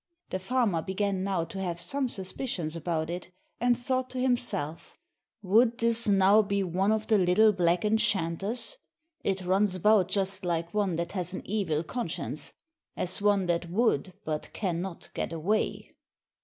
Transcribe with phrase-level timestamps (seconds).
[0.31, 4.97] The farmer began now to have some suspicions about it, and thought to himself
[5.43, 8.77] "Would this now be one of the little black enchanters?
[9.23, 12.51] It runs about just like one that has an evil conscience,
[12.97, 15.93] as one that would, but cannot, get away."